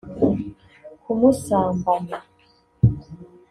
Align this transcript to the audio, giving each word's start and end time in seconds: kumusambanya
kumusambanya 1.03 2.17